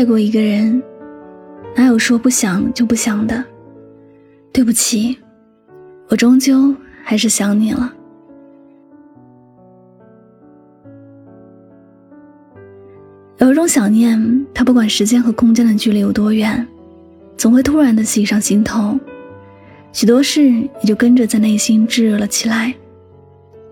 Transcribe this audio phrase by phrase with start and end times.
[0.00, 0.82] 爱过一个人，
[1.76, 3.44] 哪有说不想就不想的？
[4.50, 5.14] 对不起，
[6.08, 6.74] 我终究
[7.04, 7.92] 还是想你了。
[13.40, 16.66] 有一种想念，它不管时间和空间的距离有多远，
[17.36, 18.98] 总会突然的袭上心头，
[19.92, 22.74] 许多事也就跟着在内心炙热了起来，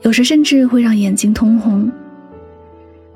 [0.00, 1.92] 有时甚至会让眼睛通红。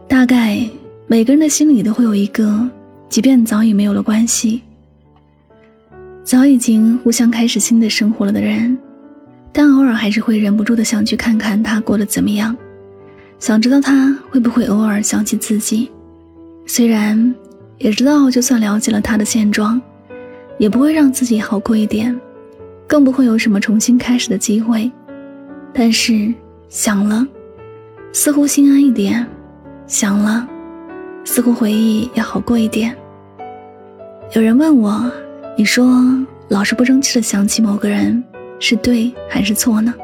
[0.07, 0.61] 大概
[1.07, 2.69] 每个人的心里都会有一个，
[3.09, 4.63] 即便早已没有了关系，
[6.23, 8.77] 早已经互相开始新的生活了的人，
[9.53, 12.57] 但偶尔还是会忍不住的想去看看他过得怎么样，
[13.39, 15.91] 想知道他会不会偶尔想起自己。
[16.67, 17.35] 虽然
[17.79, 19.81] 也知道，就算了解了他的现状，
[20.59, 22.15] 也不会让自己好过一点，
[22.87, 24.91] 更不会有什么重新开始的机会。
[25.73, 26.33] 但是
[26.69, 27.27] 想了，
[28.13, 29.25] 似乎心安一点；
[29.87, 30.47] 想了，
[31.25, 32.95] 似乎回忆要好过一点。
[34.35, 35.11] 有人问我
[35.57, 36.03] ：“你说
[36.49, 38.23] 老是不争气的想起某个人，
[38.59, 39.95] 是对还是错呢？”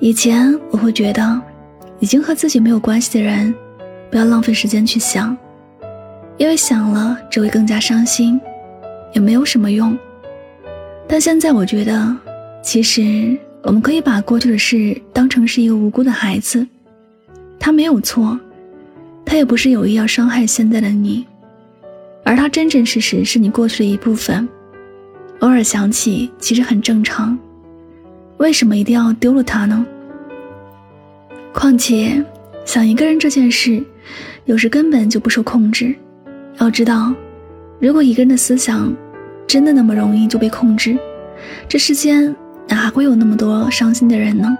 [0.00, 1.40] 以前我会觉得，
[1.98, 3.54] 已经和自己没有关系的人。
[4.10, 5.36] 不要浪费时间去想，
[6.36, 8.40] 因为想了只会更加伤心，
[9.12, 9.96] 也没有什么用。
[11.06, 12.16] 但现在我觉得，
[12.60, 16.66] 其实我们可以把过去的事当成是一个无辜的孩子，
[17.56, 18.36] 他没有错，
[19.30, 21.24] 他也不是有意要伤害现在的你，
[22.24, 24.46] 而他真真实实是你过去的一部分。
[25.38, 27.38] 偶尔想起，其实很正常。
[28.38, 29.86] 为什么一定要丢了他呢？
[31.54, 32.20] 况且，
[32.64, 33.80] 想一个人这件事。
[34.46, 35.94] 有时根本就不受控制。
[36.58, 37.14] 要知道，
[37.78, 38.92] 如果一个人的思想
[39.46, 40.98] 真的那么容易就被控制，
[41.68, 42.34] 这世间
[42.66, 44.58] 哪会有那么多伤心的人呢？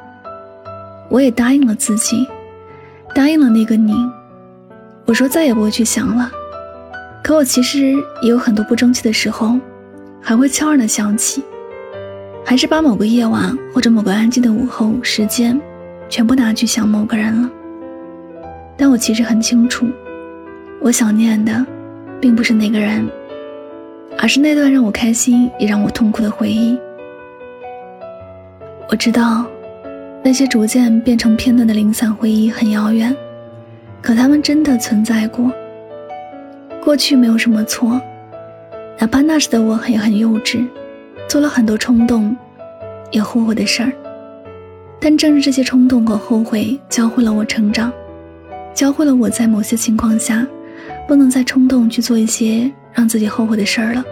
[1.10, 2.24] 我也答应了自己，
[3.16, 3.96] 答应了那个你。
[5.11, 6.30] 我说再也不会去想了。
[7.20, 9.58] 可我其实也有很多不争气的时候，
[10.23, 11.42] 还会悄然的想起，
[12.46, 15.61] 还是把某个夜晚或者某个安静的午后时间，
[16.08, 17.51] 全部拿去想某个人了。
[18.77, 19.89] 但我其实很清楚，
[20.80, 21.67] 我想念的，
[22.20, 23.05] 并不是那个人，
[24.17, 26.79] 而是那段让我开心也让我痛苦的回忆。
[28.89, 29.45] 我知道，
[30.23, 33.13] 那些逐渐变成片段的零散回忆很遥远，
[34.02, 35.50] 可他们真的存在过。
[36.83, 38.00] 过去没有什么错，
[38.98, 40.66] 哪怕那时的我也很幼稚，
[41.28, 42.36] 做了很多冲动，
[43.10, 43.92] 也后悔的事儿。
[44.98, 47.92] 但正是这些冲动和后悔，教会了我成长。
[48.72, 50.46] 教会了我在某些情况下，
[51.06, 54.05] 不能再冲动去做一些让自己后悔的事儿了。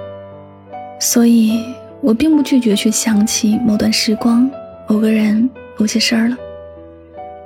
[1.01, 1.63] 所以，
[2.01, 4.51] 我并不拒绝去想起某段时光、
[4.87, 5.49] 某个人、
[5.79, 6.37] 某些事儿了。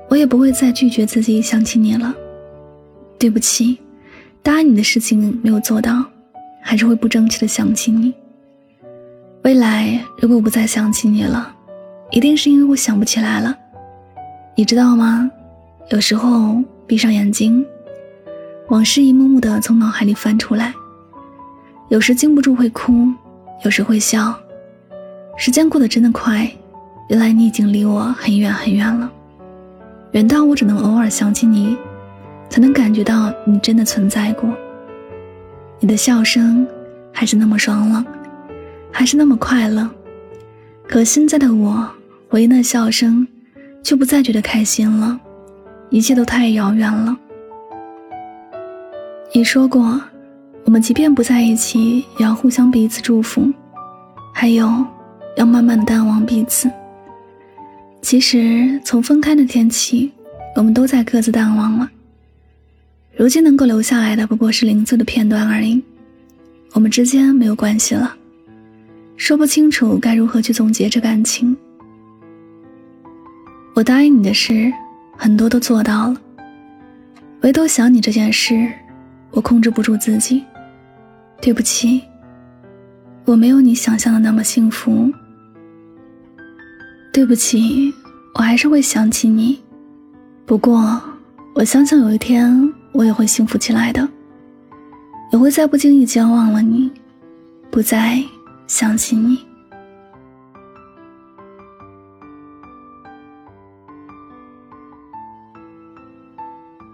[0.09, 2.15] 我也不会再拒绝自己想起你了。
[3.23, 3.79] 对不起，
[4.43, 6.05] 答应你的事情没有做到，
[6.61, 8.13] 还是会不争气的想起你。
[9.45, 11.55] 未来如果我不再想起你了，
[12.11, 13.57] 一定是因为我想不起来了。
[14.57, 15.31] 你知道吗？
[15.91, 16.61] 有时候。
[16.85, 17.65] 闭上眼睛，
[18.69, 20.75] 往事一幕幕的从脑海里翻出来，
[21.89, 23.09] 有时禁不住会哭，
[23.65, 24.39] 有时会笑。
[25.39, 26.51] 时间过得真的快，
[27.09, 29.11] 原来你已经离我很远很远了，
[30.11, 31.79] 远到我只能偶尔想起你，
[32.53, 34.47] 才能感觉到你真的存在过。
[35.81, 36.67] 你的笑声
[37.11, 38.05] 还是那么爽朗，
[38.93, 39.89] 还是那么快乐，
[40.87, 41.89] 可现在的我
[42.29, 43.27] 回忆那笑声，
[43.83, 45.19] 却不再觉得开心了。
[45.89, 47.17] 一切都太遥远了。
[49.33, 49.99] 你说过，
[50.67, 53.51] 我们即便不在一起，也要互相彼此祝福，
[54.35, 54.71] 还有
[55.39, 56.71] 要慢慢的淡忘彼此。
[58.03, 60.13] 其实从分开那天起，
[60.55, 61.91] 我们都在各自淡忘了。
[63.17, 65.83] 如今能够留下来的不过是零碎的片段而已，
[66.73, 68.17] 我们之间没有关系了，
[69.17, 71.57] 说不清楚该如何去总结这感情。
[73.75, 74.73] 我答应你的事。
[75.15, 76.21] 很多都做到了，
[77.43, 78.73] 唯独想你这件事，
[79.31, 80.43] 我控制不住自己。
[81.41, 82.03] 对不起，
[83.25, 85.13] 我没有你想象的那么幸福。
[87.13, 87.93] 对不起，
[88.35, 89.61] 我还是会想起你。
[90.45, 91.01] 不过，
[91.55, 92.51] 我相信有一天
[92.93, 94.07] 我也会幸福起来的，
[95.33, 96.91] 也会在不经意间忘了你，
[97.71, 98.23] 不再
[98.67, 99.39] 想起你。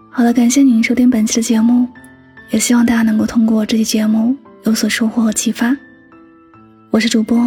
[0.09, 1.87] 好了，感谢您收听本期的节目，
[2.51, 5.75] 也希望大家能够通过这期节目有所收获和启发。
[6.91, 7.37] 我是主播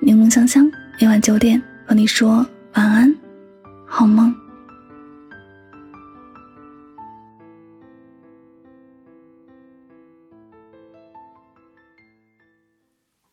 [0.00, 0.70] 柠檬香香，
[1.00, 3.12] 每晚九点和你说晚安，
[3.86, 4.34] 好梦。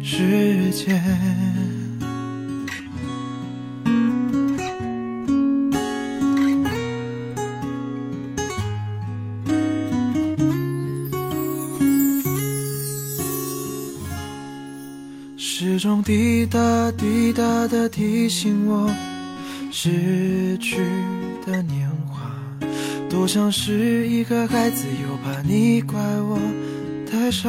[0.00, 1.00] 世界，
[15.36, 18.90] 时钟滴答滴答的提醒我，
[19.70, 20.78] 逝去
[21.46, 22.30] 的年华，
[23.10, 26.38] 多像是一个孩子，又怕你怪我
[27.10, 27.48] 太傻。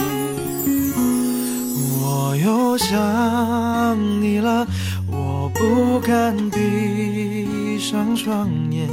[2.71, 4.65] 我想你了，
[5.05, 8.87] 我不敢闭上双眼，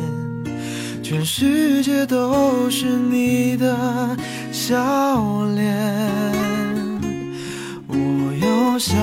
[1.01, 4.17] 全世界都是你的
[4.51, 5.65] 笑脸。
[7.87, 7.95] 我
[8.43, 8.97] 又想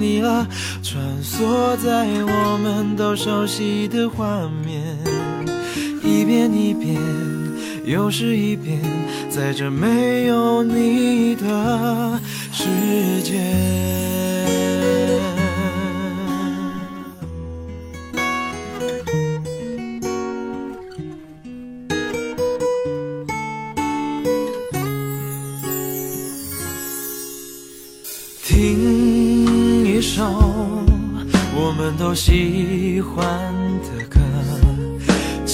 [0.00, 0.48] 你了，
[0.82, 4.96] 穿梭在我们都熟悉的画面，
[6.02, 6.98] 一遍一遍，
[7.84, 8.80] 又是一遍，
[9.28, 12.20] 在这没有你的。
[12.52, 13.34] 世界，
[28.42, 30.24] 听一首
[31.54, 33.26] 我们都喜欢
[33.82, 34.20] 的歌，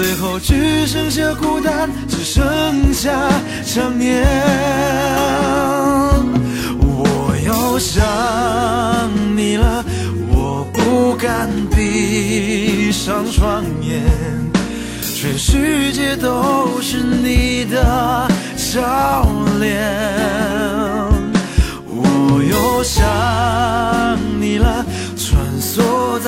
[0.00, 3.10] 最后只剩下孤单，只剩下
[3.62, 4.26] 想念。
[6.80, 8.02] 我又想
[9.36, 9.84] 你了，
[10.30, 14.00] 我不敢闭上双眼，
[15.02, 18.26] 全世界都是你的
[18.56, 19.28] 笑
[19.60, 19.86] 脸。
[21.86, 24.82] 我又想你了，
[25.14, 26.18] 穿梭